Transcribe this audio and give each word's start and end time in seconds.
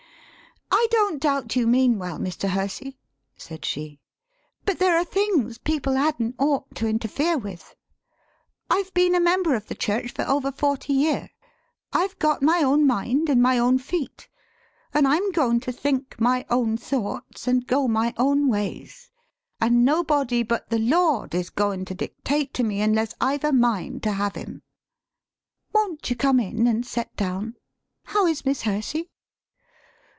]"I 0.83 0.87
don't 0.89 1.21
doubt 1.21 1.55
you 1.55 1.67
mean 1.67 1.99
well, 1.99 2.17
Mr. 2.17 2.49
Hersey," 2.49 2.97
said 3.37 3.65
she, 3.65 3.99
"but 4.65 4.79
there 4.79 4.97
are 4.97 5.05
things 5.05 5.57
people 5.57 5.93
hadn't 5.93 6.35
ought 6.39 6.73
to 6.75 6.87
interfere 6.87 7.37
with. 7.37 7.75
I've 8.69 8.91
been 8.93 9.13
a 9.13 9.19
member 9.19 9.53
of 9.55 9.67
the 9.67 9.75
church 9.75 10.11
for 10.11 10.23
over 10.27 10.51
forty 10.51 10.93
year. 10.93 11.29
I've 11.93 12.17
got 12.19 12.41
my 12.41 12.63
own 12.63 12.87
mind 12.87 13.29
an' 13.29 13.41
my 13.41 13.59
own 13.59 13.77
feet, 13.79 14.27
an' 14.93 15.05
I'm 15.05 15.31
goin' 15.33 15.59
to 15.61 15.71
think 15.71 16.19
my 16.19 16.45
own 16.49 16.77
thoughts 16.77 17.47
an' 17.47 17.59
go 17.59 17.87
my 17.87 18.13
own 18.17 18.47
ways, 18.47 19.11
an' 19.59 19.83
nobody 19.83 20.41
but 20.41 20.69
the 20.69 20.79
Lord 20.79 21.35
is 21.35 21.49
goin' 21.49 21.85
to 21.85 21.93
dictate 21.93 22.53
to 22.55 22.63
me 22.63 22.81
unless 22.81 23.13
I've 23.21 23.43
a 23.43 23.51
mind 23.51 24.03
to 24.03 24.09
THE 24.09 24.15
SPEAKING 24.15 24.23
VOICE 24.23 24.23
have 24.41 24.47
him. 24.47 24.61
Won't 25.73 26.09
you 26.09 26.15
come 26.15 26.39
in 26.39 26.65
an' 26.67 26.83
set 26.83 27.15
down? 27.15 27.55
How 28.05 28.25
is 28.25 28.45
Mis' 28.45 28.63
Hersey?" 28.63 29.09